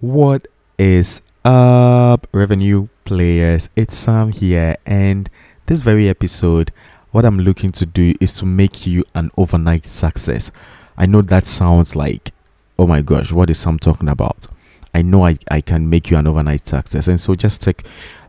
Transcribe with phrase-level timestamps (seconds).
[0.00, 0.48] What
[0.78, 3.68] is up, revenue players?
[3.76, 5.28] It's Sam here, and
[5.66, 6.70] this very episode,
[7.10, 10.52] what I'm looking to do is to make you an overnight success.
[10.96, 12.30] I know that sounds like,
[12.78, 14.46] oh my gosh, what is Sam talking about?
[14.94, 17.82] I know I, I can make you an overnight success, and so just take,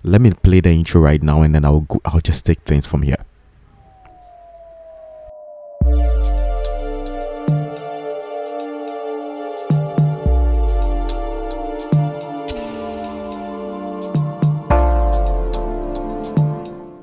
[0.04, 2.86] let me play the intro right now, and then I'll go, I'll just take things
[2.86, 3.24] from here.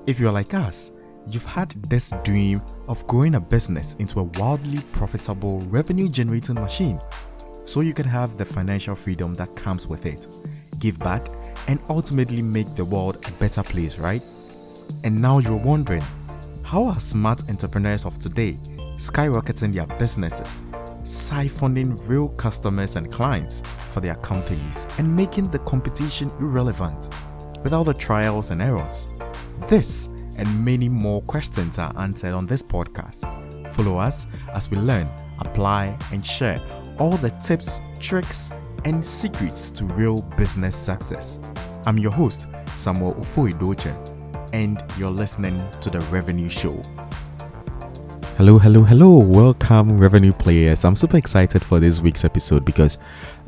[0.09, 0.93] If you're like us,
[1.29, 6.98] you've had this dream of growing a business into a wildly profitable revenue generating machine
[7.67, 10.27] so you can have the financial freedom that comes with it,
[10.79, 11.29] give back,
[11.67, 14.23] and ultimately make the world a better place, right?
[15.05, 16.03] And now you're wondering
[16.62, 18.53] how are smart entrepreneurs of today
[18.97, 20.62] skyrocketing their businesses,
[21.03, 23.61] siphoning real customers and clients
[23.93, 27.11] for their companies, and making the competition irrelevant
[27.62, 29.06] without the trials and errors?
[29.67, 33.27] This and many more questions are answered on this podcast.
[33.73, 35.09] Follow us as we learn,
[35.41, 36.61] apply, and share
[36.98, 38.53] all the tips, tricks,
[38.84, 41.41] and secrets to real business success.
[41.87, 43.92] I'm your host, Samuel Ufoidoche,
[44.53, 46.81] and you're listening to The Revenue Show.
[48.39, 49.19] Hello, hello, hello.
[49.19, 50.84] Welcome, revenue players.
[50.84, 52.97] I'm super excited for this week's episode because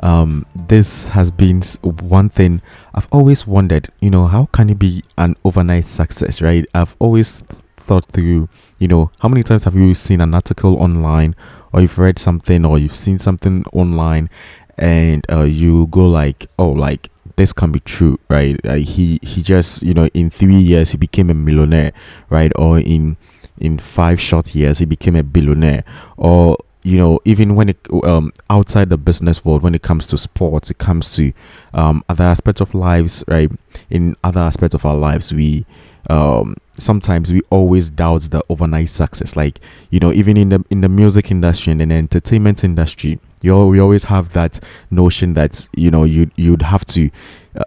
[0.00, 1.62] um, this has been
[2.00, 2.60] one thing
[2.92, 3.88] I've always wondered.
[4.00, 6.66] You know, how can it be an overnight success, right?
[6.74, 7.42] I've always
[7.76, 8.48] thought through,
[8.80, 11.36] you know, how many times have you seen an article online
[11.72, 14.28] or you've read something or you've seen something online
[14.76, 18.58] and uh, you go like, oh, like this can be true, right?
[18.66, 21.92] He he just you know in three years he became a millionaire,
[22.28, 22.50] right?
[22.56, 23.16] Or in
[23.60, 25.84] in five short years he became a billionaire.
[26.16, 30.16] Or you know even when it um outside the business world when it comes to
[30.16, 31.30] sports it comes to
[31.74, 33.50] um other aspects of lives right?
[33.90, 35.66] In other aspects of our lives we
[36.08, 39.36] um sometimes we always doubt the overnight success.
[39.36, 43.18] Like you know even in the in the music industry and in the entertainment industry
[43.42, 47.10] you we always have that notion that you know you you'd have to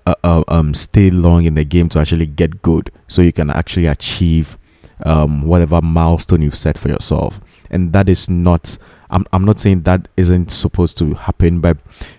[0.08, 3.50] uh, uh, um stay long in the game to actually get good so you can
[3.50, 4.58] actually achieve
[5.04, 7.40] um, whatever milestone you've set for yourself.
[7.70, 8.78] And that is not,
[9.10, 11.78] I'm, I'm not saying that isn't supposed to happen, but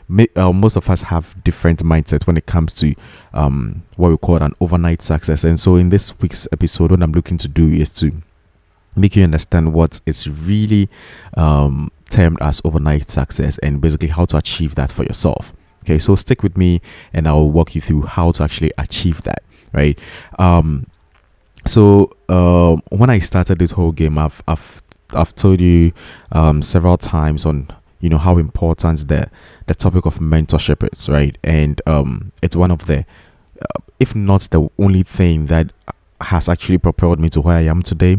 [0.08, 2.94] may, uh, most of us have different mindsets when it comes to
[3.32, 5.44] um, what we call an overnight success.
[5.44, 8.10] And so in this week's episode, what I'm looking to do is to
[8.96, 10.88] make you understand what is really
[11.36, 15.52] um, termed as overnight success and basically how to achieve that for yourself.
[15.84, 16.80] Okay, so stick with me
[17.12, 19.98] and I'll walk you through how to actually achieve that, right?
[20.38, 20.86] Um,
[21.66, 24.80] so uh, when I started this whole game, I've I've
[25.14, 25.92] I've told you
[26.32, 27.68] um, several times on
[28.00, 29.28] you know how important the
[29.66, 31.36] the topic of mentorship is, right?
[31.42, 35.70] And um, it's one of the, uh, if not the only thing that
[36.20, 38.16] has actually propelled me to where I am today.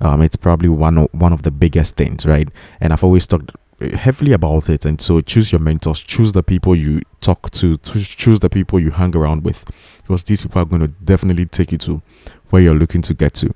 [0.00, 2.48] Um, it's probably one of, one of the biggest things, right?
[2.80, 4.84] And I've always talked heavily about it.
[4.84, 8.90] And so choose your mentors, choose the people you talk to, choose the people you
[8.90, 9.64] hang around with,
[10.02, 12.02] because these people are going to definitely take you to
[12.50, 13.54] where you're looking to get to.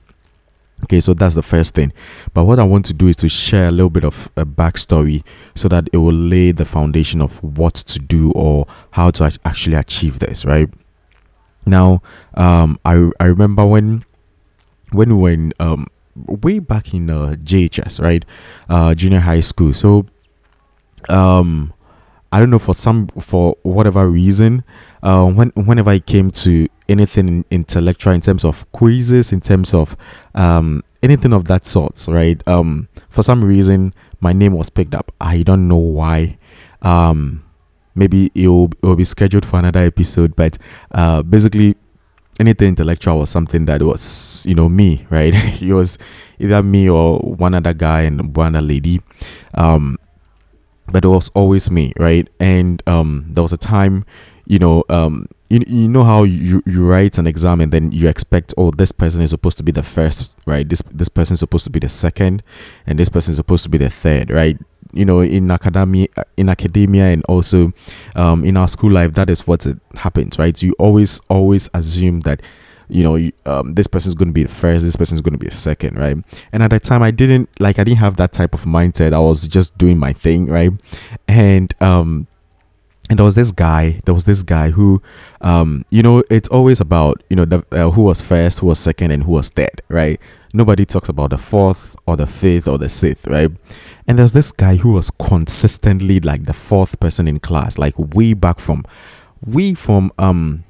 [0.85, 1.93] Okay, so that's the first thing.
[2.33, 5.23] But what I want to do is to share a little bit of a backstory
[5.55, 9.77] so that it will lay the foundation of what to do or how to actually
[9.77, 10.69] achieve this, right?
[11.67, 12.01] Now,
[12.35, 14.05] um, I, I remember when
[14.93, 15.87] when we were in, um,
[16.27, 18.25] way back in uh, JHS, right?
[18.69, 19.73] Uh, junior high school.
[19.73, 20.07] So,
[21.09, 21.73] um,
[22.33, 24.65] I don't know for some for whatever reason,
[25.03, 29.97] uh, when whenever it came to anything intellectual in terms of quizzes, in terms of
[30.35, 32.47] um, anything of that sort, right?
[32.47, 35.11] Um, for some reason, my name was picked up.
[35.21, 36.37] I don't know why.
[36.83, 37.43] Um,
[37.95, 40.59] maybe it will, it will be scheduled for another episode, but
[40.93, 41.77] uh, basically,
[42.39, 45.35] anything intellectual was something that was, you know, me, right?
[45.63, 45.99] it was
[46.39, 49.01] either me or one other guy and one other lady.
[49.55, 49.97] Um,
[50.93, 52.27] but it was always me, right?
[52.41, 54.05] And um, there was a time,
[54.51, 58.09] you know, um, you, you know how you, you write an exam and then you
[58.09, 60.69] expect oh this person is supposed to be the first right?
[60.69, 62.43] This this person is supposed to be the second
[62.85, 64.59] and this person is supposed to be the third right?
[64.93, 67.73] You know in academia in academia and also
[68.17, 70.61] um, in our school life that is what it happens right?
[70.61, 72.43] You always always assume that
[72.89, 75.35] you know um, this person is going to be the first this person is going
[75.35, 76.17] to be the second right?
[76.53, 79.13] And at that time i didn't like i didn't have that type of mindset.
[79.13, 80.73] I was just doing my thing right?
[81.29, 82.27] And um
[83.11, 85.03] and there was this guy there was this guy who
[85.43, 88.79] um you know it's always about you know the, uh, who was first who was
[88.79, 90.19] second and who was third right?
[90.53, 93.51] Nobody talks about the fourth or the fifth or the sixth right?
[94.09, 98.33] And there's this guy who was consistently like the fourth person in class like way
[98.33, 98.85] back from
[99.47, 100.63] we from um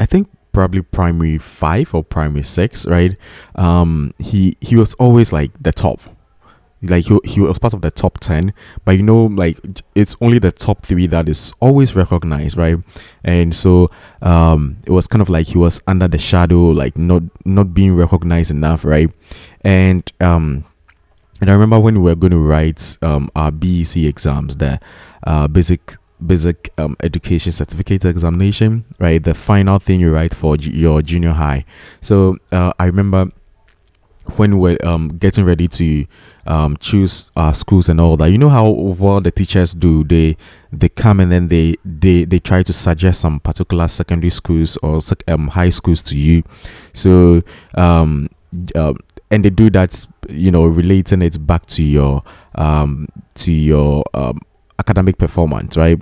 [0.00, 3.16] i think probably primary five or primary six right?
[3.54, 6.00] Um he he was always like the top
[6.82, 8.52] like he, he was part of the top 10
[8.84, 9.56] but you know like
[9.94, 12.76] it's only the top three that is always recognized right?
[13.24, 13.90] And so
[14.20, 17.94] um it was kind of like he was under the shadow like not not being
[17.96, 19.10] recognized enough right?
[19.64, 20.64] And um
[21.40, 24.78] and i remember when we were going to write um our bec exams the
[25.26, 25.94] uh basic
[26.24, 29.22] basic um, education certificate examination right?
[29.22, 31.64] The final thing you write for your junior high.
[32.00, 33.26] So uh, i remember
[34.36, 36.04] when we're um, getting ready to
[36.46, 38.30] um, choose schools and all that.
[38.30, 40.04] You know how well the teachers do.
[40.04, 40.36] They
[40.72, 45.00] they come and then they they they try to suggest some particular secondary schools or
[45.28, 46.42] um, high schools to you.
[46.92, 47.42] So
[47.76, 48.28] um,
[48.74, 48.94] uh,
[49.30, 52.22] and they do that, you know, relating it back to your
[52.56, 54.40] um to your um
[54.78, 56.00] academic performance, right?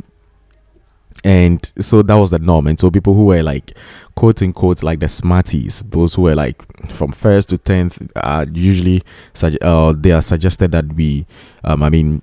[1.25, 3.73] and so that was the norm and so people who were like
[4.21, 9.01] quote unquote like the smarties those who were like from first to 10th are usually
[9.63, 11.25] uh, they are suggested that we
[11.65, 12.21] um, i mean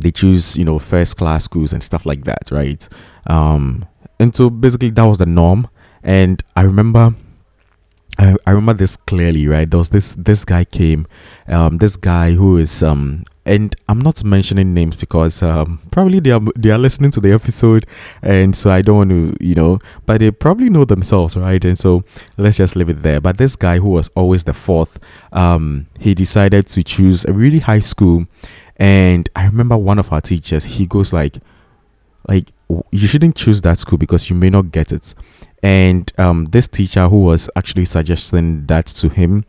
[0.00, 2.88] they choose you know first class schools and stuff like that right?
[3.28, 3.86] Um,
[4.18, 5.68] and so basically that was the norm.
[6.02, 7.14] And i remember
[8.18, 9.70] I, I remember this clearly right?
[9.70, 11.06] There was this this guy came
[11.46, 16.30] um, this guy who is um, and I'm not mentioning names because um, probably they
[16.30, 17.86] are they are listening to the episode,
[18.22, 21.64] and so I don't want to, you know, but they probably know themselves, right?
[21.64, 22.04] And so
[22.36, 23.20] let's just leave it there.
[23.20, 24.98] But this guy who was always the fourth,
[25.32, 28.26] um, he decided to choose a really high school,
[28.76, 30.64] and I remember one of our teachers.
[30.64, 31.36] He goes like,
[32.28, 35.14] like you shouldn't choose that school because you may not get it.
[35.64, 39.44] And um, this teacher who was actually suggesting that to him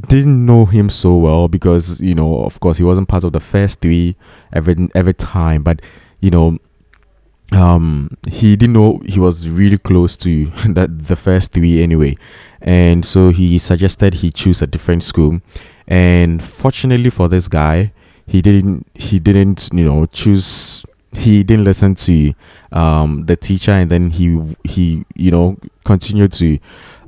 [0.00, 3.40] didn't know him so well because you know of course he wasn't part of the
[3.40, 4.14] first three
[4.52, 5.80] every every time but
[6.20, 6.58] you know
[7.52, 12.16] um he didn't know he was really close to that the first three anyway.
[12.60, 15.40] And so he suggested he choose a different school.
[15.88, 17.92] And fortunately for this guy
[18.26, 20.84] he didn't he didn't you know choose
[21.18, 22.32] he didn't listen to
[22.72, 26.58] um the teacher and then he he you know continued to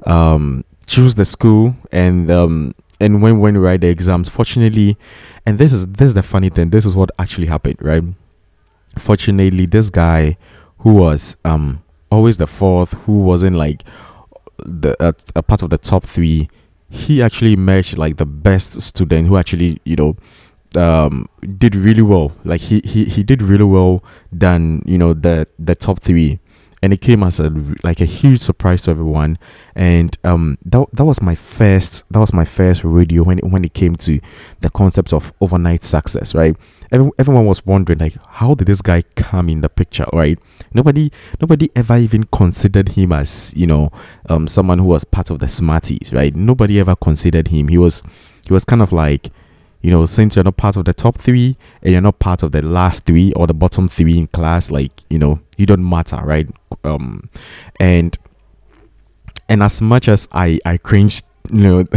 [0.07, 4.29] um choose the school and um and when when we write the exams.
[4.29, 4.97] Fortunately
[5.47, 8.03] and this is this is the funny thing this is what actually happened right?
[8.99, 10.37] Fortunately this guy
[10.79, 13.83] who was um always the fourth who wasn't like
[14.59, 16.49] the uh, a part of the top three
[16.91, 20.15] he actually emerged like the best student who actually you know
[20.77, 21.27] um
[21.59, 22.33] did really well.
[22.45, 24.03] Like he he, he did really well
[24.33, 26.39] than you know the the top three
[26.85, 27.49] and it came as a
[27.83, 29.39] like a huge surprise to everyone.
[29.75, 33.65] And um that, that was my first that was my first radio when it, when
[33.65, 34.21] it came to
[34.61, 36.55] the concept of overnight success right?
[36.93, 40.39] Every, everyone was wondering like how did this guy come in the picture right?
[40.75, 41.11] Nobody
[41.41, 43.91] nobody ever even considered him as you know
[44.29, 46.35] um someone who was part of the smarties right?
[46.35, 47.69] Nobody ever considered him.
[47.69, 48.03] He was
[48.47, 49.31] he was kind of like
[49.85, 52.53] you know, since you're not part of the top three and you're not part of
[52.53, 56.17] the last three or the bottom three in class, like, you know, you don't matter,
[56.25, 56.49] right?
[56.85, 57.29] Um,
[57.79, 58.17] and,
[59.47, 61.21] and as much as I, I cringe,
[61.51, 61.85] you know,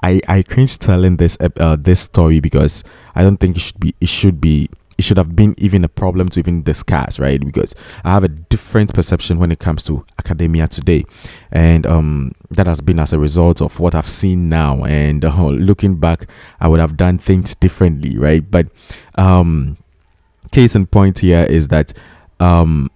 [0.00, 2.84] I, I cringe telling this, uh, this story because
[3.16, 5.88] I don't think it should be, it should be it should have been even a
[5.88, 7.40] problem to even discuss, right?
[7.40, 7.74] Because
[8.04, 11.04] I have a different perception when it comes to academia today,
[11.52, 14.84] and um, that has been as a result of what I've seen now.
[14.84, 16.26] And uh, looking back,
[16.60, 18.42] I would have done things differently, right?
[18.50, 18.66] But
[19.14, 19.76] um,
[20.50, 21.92] case in point here is that
[22.40, 22.90] um,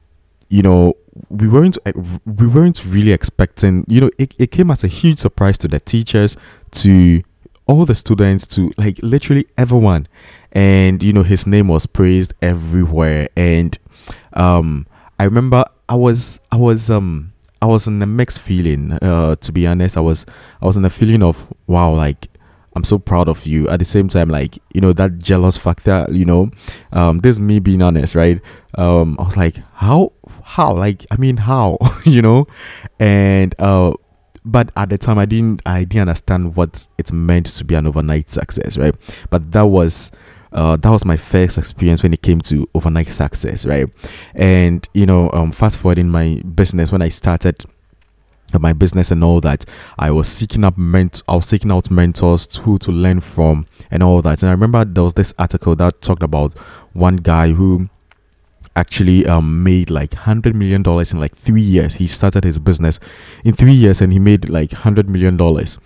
[0.49, 0.95] you know
[1.31, 1.79] we weren't
[2.27, 5.79] we weren't really expecting you know it, it came as a huge surprise to the
[5.79, 6.37] teachers
[6.71, 7.23] to
[7.67, 10.07] all the students to like literally everyone.
[10.53, 13.29] And you know his name was praised everywhere.
[13.37, 13.79] And
[14.35, 14.87] um
[15.19, 19.53] i remember i was i was um i was in a mixed feeling uh to
[19.53, 19.97] be honest.
[19.97, 20.27] I was
[20.61, 22.27] i was in a feeling of wow like
[22.75, 23.69] i'm so proud of you.
[23.69, 26.51] At the same time like you know that jealous factor you know
[26.93, 28.41] um this me being honest right?
[28.77, 30.13] Um i was like how
[30.45, 30.75] how?
[30.75, 31.79] Like i mean how?
[32.05, 32.47] You know?
[32.99, 33.95] And uh
[34.45, 37.87] but at the time i didn't i didn't understand what it meant to be an
[37.87, 38.95] overnight success right?
[39.31, 40.13] But that was
[40.53, 43.87] uh, that was my first experience when it came to overnight success right?
[44.35, 47.65] And you know um, fast forwarding my business when i started
[48.61, 49.65] my business and all that
[49.99, 54.03] i was seeking up ment i was seeking out mentors who to learn from and
[54.03, 54.43] all that.
[54.43, 56.55] And i remember there was this article that talked about
[56.95, 57.89] one guy who
[58.77, 61.95] actually um, made like 100 million dollars in like three years.
[61.95, 62.99] He started his business
[63.45, 65.79] in three years and he made like 100 million dollars.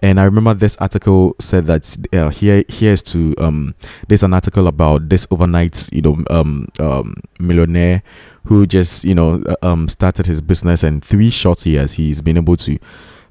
[0.00, 3.74] And I remember this article said that uh, here here's to um
[4.06, 8.02] there's an article about this overnight you know um, um millionaire
[8.44, 12.36] who just you know uh, um started his business and three short years he's been
[12.36, 12.78] able to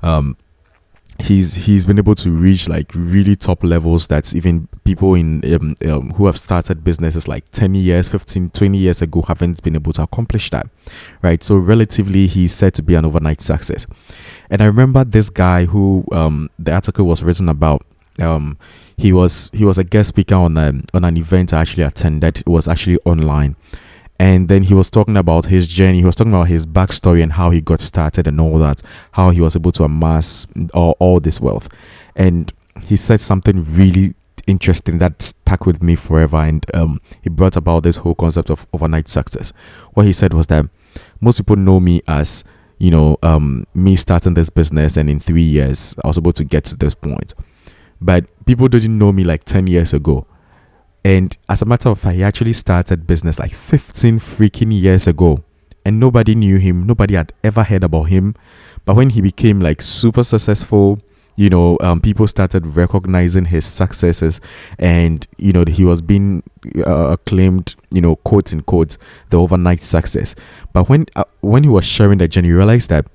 [0.03, 0.35] um
[1.19, 5.75] he's he's been able to reach like really top levels that even people in um,
[5.89, 9.91] um, who have started businesses like 10 years 15 20 years ago haven't been able
[9.93, 10.67] to accomplish that
[11.21, 11.43] right?
[11.43, 13.87] So relatively he's said to be an overnight success.
[14.49, 17.81] And i remember this guy who um, the article was written about
[18.21, 18.57] um,
[18.97, 22.39] he was he was a guest speaker on a, on an event i actually attended.
[22.39, 23.55] It was actually online
[24.19, 25.99] and then he was talking about his journey.
[25.99, 28.81] He was talking about his backstory and how he got started and all that
[29.11, 31.69] how he was able to amass all, all this wealth.
[32.15, 32.51] And
[32.87, 34.13] he said something really
[34.47, 36.37] interesting that stuck with me forever.
[36.37, 39.53] And um, he brought about this whole concept of overnight success.
[39.93, 40.65] What he said was that
[41.21, 42.43] most people know me as
[42.79, 46.43] you know um, me starting this business and in three years i was able to
[46.43, 47.33] get to this point.
[48.01, 50.25] But people didn't know me like 10 years ago
[51.07, 55.39] and as a matter of fact, he actually started business like 15 freaking years ago.
[55.85, 56.85] And nobody knew him.
[56.85, 58.35] Nobody had ever heard about him.
[58.83, 60.99] But when he became like super successful,
[61.37, 64.41] you know, um, people started recognizing his successes,
[64.79, 66.43] and you know, he was being
[66.85, 68.97] uh, acclaimed, you know, quotes in quotes,
[69.29, 70.35] the overnight success.
[70.73, 73.05] But when uh, when he was sharing the journey, he realized that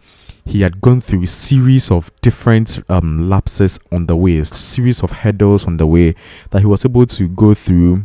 [0.45, 5.03] he had gone through a series of different um, lapses on the way, a series
[5.03, 6.15] of hurdles on the way
[6.51, 8.03] that he was able to go through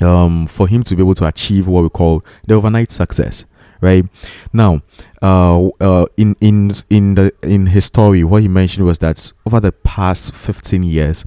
[0.00, 3.44] um, for him to be able to achieve what we call the overnight success.
[3.80, 4.04] Right
[4.52, 4.80] now,
[5.22, 9.60] uh, uh, in in in the in his story, what he mentioned was that over
[9.60, 11.24] the past fifteen years,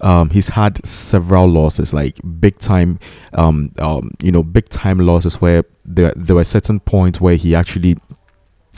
[0.00, 2.98] um, he's had several losses, like big time,
[3.34, 7.54] um, um, you know, big time losses where there there were certain points where he
[7.54, 7.98] actually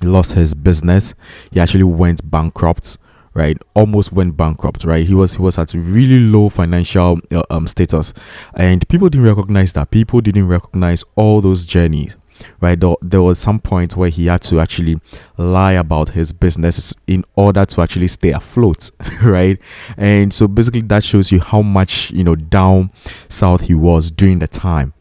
[0.02, 1.14] lost his business.
[1.52, 2.98] He actually went bankrupt,
[3.34, 3.56] right?
[3.74, 5.06] Almost went bankrupt, right?
[5.06, 8.14] He was he was at really low financial uh, um status,
[8.56, 9.90] and people didn't recognize that.
[9.90, 12.16] People didn't recognize all those journeys,
[12.60, 12.78] right?
[13.02, 14.96] There, was some point where he had to actually
[15.36, 18.90] lie about his business in order to actually stay afloat,
[19.22, 19.58] right?
[19.96, 22.90] And so basically, that shows you how much you know down
[23.28, 24.92] south he was during the time,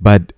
[0.00, 0.32] but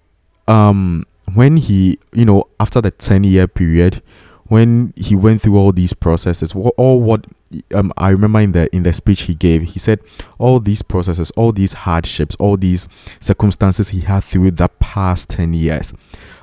[0.49, 4.02] um when he, you know, after the 10 year period,
[4.49, 7.26] when he went through all these processes, all what
[7.75, 10.00] um, I remember in the in the speech he gave, he said
[10.38, 12.88] all these processes, all these hardships, all these
[13.21, 15.92] circumstances he had through the past 10 years,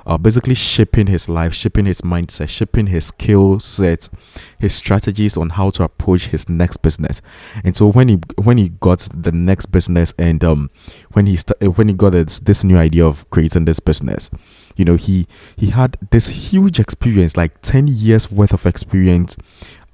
[0.06, 4.08] uh, basically shaping his life, shaping his mindset, shaping his skill set,
[4.58, 7.22] his strategies on how to approach his next business.
[7.64, 10.70] And so when he when he got the next business and um
[11.12, 14.30] when he st- when he got this, this new idea of creating this business,
[14.76, 15.26] you know he
[15.56, 19.36] he had this huge experience like 10 years worth of experience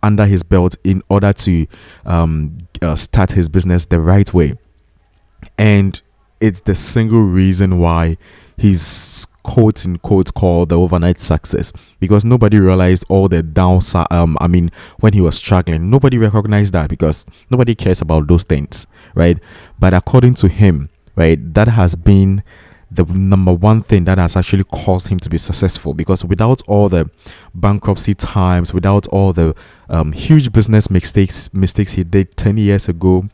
[0.03, 1.67] under his belt in order to
[2.07, 4.55] um, uh, start his business the right way.
[5.59, 6.01] And
[6.41, 8.17] it's the single reason why
[8.57, 11.73] he's quote in quote called the overnight success.
[11.99, 14.71] Because nobody realized all the downside um i mean
[15.01, 15.91] when he was struggling.
[15.91, 19.39] Nobody recognized that because nobody cares about those things right?
[19.79, 22.43] But according to him right that has been
[22.90, 26.88] the number one thing that has actually caused him to be successful because without all
[26.88, 27.09] the
[27.54, 29.54] bankruptcy times without all the
[29.88, 33.25] um, huge business mistakes mistakes he did 10 years ago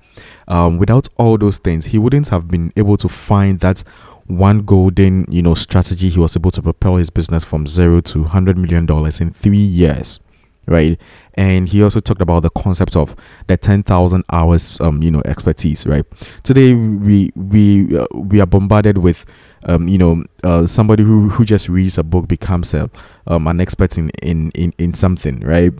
[0.48, 3.82] um, without all those things he wouldn't have been able to find that
[4.26, 8.22] one golden you know strategy he was able to propel his business from zero to
[8.22, 10.18] 100 million dollars in three years
[10.66, 11.00] right
[11.34, 13.14] and he also talked about the concept of
[13.46, 16.04] the 10,000 hours um you know expertise right
[16.42, 19.24] today we we uh, we are bombarded with
[19.66, 22.88] um, you know, uh, somebody who, who just reads a book becomes a,
[23.26, 25.72] um, an expert in, in, in, in something, right?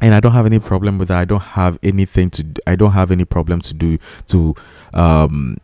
[0.00, 1.18] And I don't have any problem with that.
[1.18, 2.44] I don't have anything to.
[2.66, 4.54] I don't have any problem to do to.
[4.92, 5.56] Um,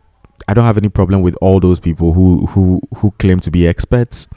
[0.51, 3.65] I don't have any problem with all those people who who who claim to be
[3.65, 4.27] experts,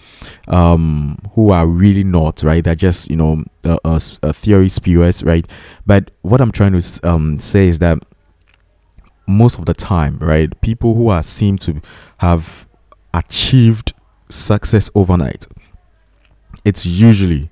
[0.46, 2.62] um, who are really not right.
[2.62, 3.98] They're just you know a
[4.32, 5.44] theory spewers, right?
[5.88, 7.98] But what I'm trying to um, say is that
[9.26, 11.82] most of the time, right, people who are seem to
[12.18, 12.68] have
[13.12, 13.92] achieved
[14.30, 15.48] success overnight,
[16.64, 17.48] it's usually,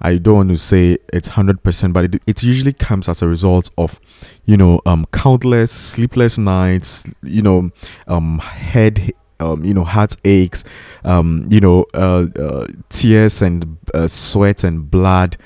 [0.00, 3.70] I don't want to say it's 100%, but it, it usually comes as a result
[3.78, 3.98] of,
[4.44, 7.70] you know, um, countless sleepless nights, you know,
[8.06, 9.10] um, head,
[9.40, 10.64] um, you know, heart aches,
[11.04, 15.36] um, you know, uh, uh, tears and uh, sweat and blood,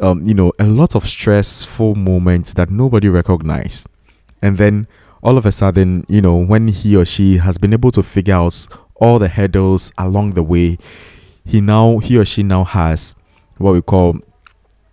[0.00, 3.88] um, you know, a lot of stressful moments that nobody recognized.
[4.42, 4.86] And then
[5.22, 8.34] all of a sudden, you know, when he or she has been able to figure
[8.34, 10.78] out all the hurdles along the way,
[11.46, 13.14] he now he or she now has
[13.58, 14.18] what we call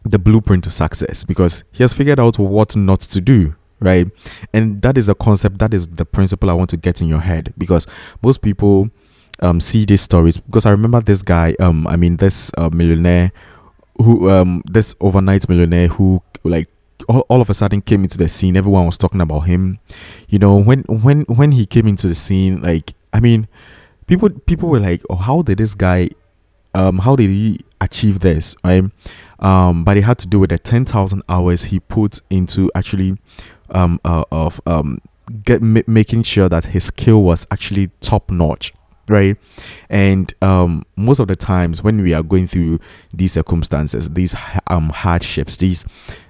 [0.03, 3.53] the blueprint to success because he has figured out what not to do
[3.83, 4.05] right?
[4.53, 7.19] And that is the concept that is the principle i want to get in your
[7.19, 7.87] head because
[8.21, 8.89] most people
[9.41, 13.31] um, see these stories because i remember this guy um i mean this uh, millionaire
[13.97, 16.67] who um this overnight millionaire who like
[17.07, 18.55] all, all of a sudden came into the scene.
[18.55, 19.79] Everyone was talking about him.
[20.29, 23.47] You know when when when he came into the scene like i mean
[24.07, 26.09] people people were like oh how did this guy
[26.73, 28.83] um how did he achieve this right?
[29.39, 33.17] Um but it had to do with the 10,000 hours he put into actually
[33.71, 34.99] um uh, of um
[35.45, 38.73] get m- making sure that his skill was actually top notch
[39.07, 39.35] right?
[39.89, 42.79] And um, most of the times when we are going through
[43.13, 44.35] these circumstances these
[44.67, 45.85] um, hardships these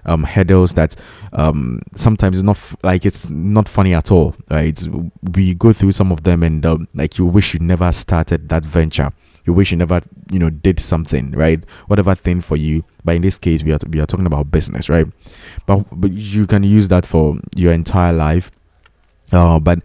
[0.05, 0.96] um, hurdles that
[1.34, 4.81] um, sometimes it's not f- like it's not funny at all right?
[5.36, 8.65] We go through some of them and um, like you wish you never started that
[8.65, 9.10] venture
[9.45, 11.63] you wish you never you know did something right?
[11.88, 12.83] Whatever thing for you.
[13.03, 15.05] But in this case we are we are talking about business right?
[15.65, 18.51] But but you can use that for your entire life.
[19.31, 19.79] Uh, but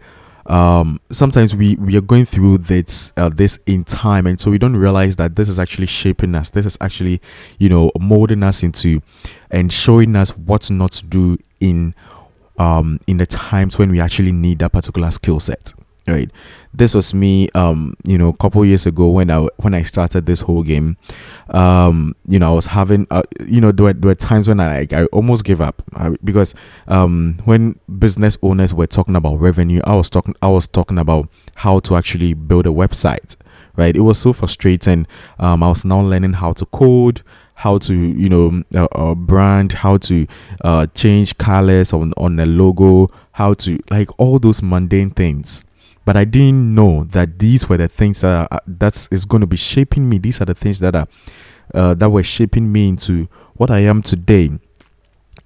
[0.46, 4.58] um, sometimes we we are going through this uh, this in time and so we
[4.58, 6.50] don't realize that this is actually shaping us.
[6.50, 7.20] This is actually
[7.58, 9.00] you know molding us into
[9.50, 11.94] and showing us what not to do in
[12.58, 15.72] um in the times when we actually need that particular skill set
[16.08, 16.30] right
[16.76, 20.26] this was me um you know a couple years ago when i when i started
[20.26, 20.96] this whole game.
[21.50, 24.58] Um you know i was having uh, you know there were, there were times when
[24.60, 26.54] i like, i almost gave up uh, because
[26.88, 31.28] um when business owners were talking about revenue i was talking i was talking about
[31.54, 33.36] how to actually build a website
[33.76, 33.94] right?
[33.94, 35.06] It was so frustrating.
[35.38, 37.22] Um i was now learning how to code
[37.56, 40.26] how to you know uh, uh, brand how to
[40.62, 45.64] uh, change colors on on a logo how to like all those mundane things
[46.06, 49.46] but I didn't know that these were the things that are, that is going to
[49.46, 50.18] be shaping me.
[50.18, 51.06] These are the things that are
[51.74, 53.24] uh, that were shaping me into
[53.56, 54.50] what I am today.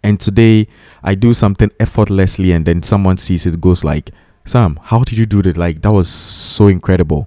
[0.05, 0.69] And today
[1.03, 4.11] I do something effortlessly, and then someone sees it, goes like,
[4.45, 5.57] "Sam, how did you do that?
[5.57, 7.27] Like that was so incredible."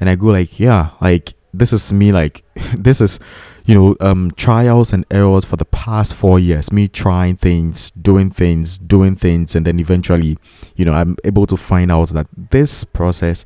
[0.00, 2.12] And I go like, "Yeah, like this is me.
[2.12, 2.42] Like
[2.76, 3.20] this is."
[3.64, 8.28] you know um, trials and errors for the past four years me trying things doing
[8.28, 10.36] things doing things and then eventually
[10.76, 13.44] you know i'm able to find out that this process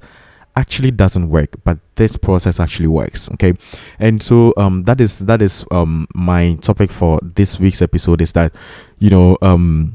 [0.57, 3.53] actually doesn't work but this process actually works okay
[3.99, 8.33] and so um that is that is um my topic for this week's episode is
[8.33, 8.53] that
[8.99, 9.93] you know um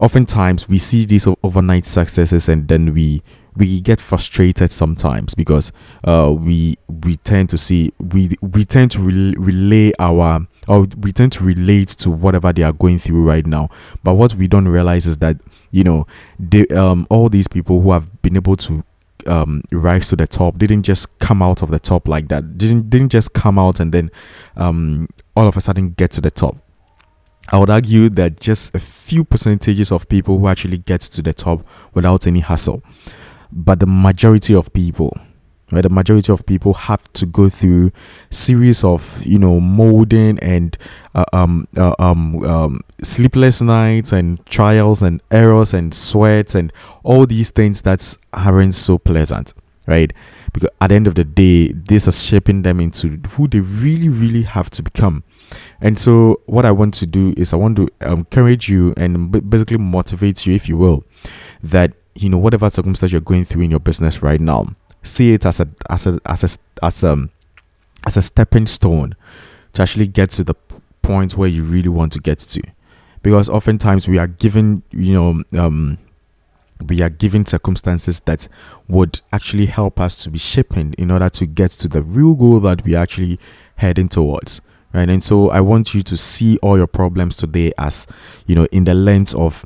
[0.00, 3.22] oftentimes we see these overnight successes and then we
[3.56, 5.72] we get frustrated sometimes because
[6.04, 11.12] uh, we we tend to see we we tend to re- relay our or we
[11.12, 13.68] tend to relate to whatever they are going through right now.
[14.02, 15.36] But what we don't realize is that
[15.74, 16.06] you know
[16.38, 18.82] they um all these people who have been able to
[19.26, 22.90] um, rise to the top didn't just come out of the top like that didn't
[22.90, 24.10] didn't just come out and then
[24.56, 26.54] um, all of a sudden get to the top.
[27.50, 31.32] I would argue that just a few percentages of people who actually get to the
[31.32, 31.60] top
[31.94, 32.82] without any hassle.
[33.50, 35.16] But the majority of people
[35.72, 37.90] right the majority of people have to go through
[38.30, 40.76] series of you know molding and
[41.14, 46.72] uh, um, uh, um, um, sleepless nights and trials and errors and sweats and
[47.02, 49.54] all these things that aren't so pleasant
[49.86, 50.12] right?
[50.52, 54.08] Because at the end of the day this is shaping them into who they really
[54.08, 55.22] really have to become.
[55.80, 59.76] And so what i want to do is i want to encourage you and basically
[59.76, 61.04] motivate you if you will
[61.62, 64.64] that you know whatever circumstance you're going through in your business right now
[65.04, 67.28] see it as a as a as a as a
[68.06, 69.14] as a stepping stone
[69.72, 70.54] to actually get to the
[71.02, 72.62] point where you really want to get to
[73.22, 75.98] because oftentimes we are given you know um
[76.88, 78.48] we are given circumstances that
[78.88, 82.60] would actually help us to be shaping in order to get to the real goal
[82.60, 83.38] that we are actually
[83.76, 84.60] heading towards
[84.92, 88.06] right and so i want you to see all your problems today as
[88.46, 89.64] you know in the lens of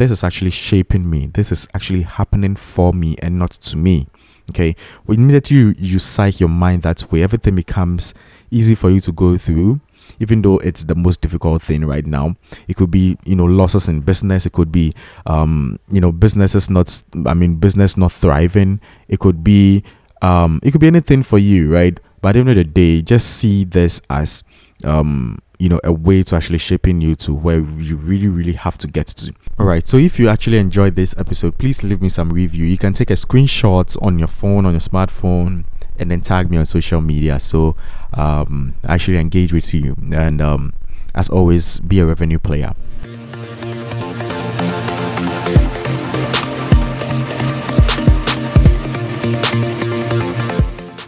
[0.00, 1.26] this is actually shaping me.
[1.26, 4.06] This is actually happening for me and not to me.
[4.50, 4.76] Okay.
[5.06, 8.14] When immediately you, you psych your mind that way, everything becomes
[8.50, 9.80] easy for you to go through,
[10.18, 12.34] even though it's the most difficult thing right now.
[12.68, 14.44] It could be, you know, losses in business.
[14.44, 14.92] It could be,
[15.26, 18.80] um, you know, businesses not, I mean, business not thriving.
[19.08, 19.84] It could be,
[20.20, 21.98] um, it could be anything for you, right?
[22.20, 24.42] But at the end of the day, just see this as,
[24.84, 28.78] um, you know, a way to actually shaping you to where you really, really have
[28.78, 29.34] to get to.
[29.60, 32.64] Alright, so if you actually enjoyed this episode, please leave me some review.
[32.64, 35.66] You can take a screenshot on your phone, on your smartphone,
[35.98, 37.38] and then tag me on social media.
[37.38, 37.76] So
[38.14, 39.94] um, actually engage with you.
[40.14, 40.72] And um,
[41.14, 42.72] as always, be a revenue player.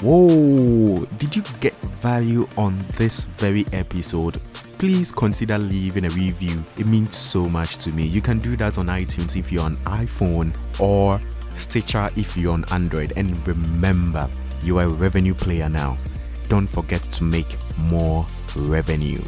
[0.02, 1.06] Whoa!
[1.16, 4.40] Did you get value on this very episode?
[4.82, 6.64] please consider leaving a review.
[6.76, 8.02] It means so much to me.
[8.02, 11.20] You can do that on iTunes if you're on iPhone or
[11.54, 13.12] Stitcher if you're on Android.
[13.14, 14.28] And remember,
[14.64, 15.96] you are a revenue player now.
[16.48, 19.22] Don't forget to make more revenue.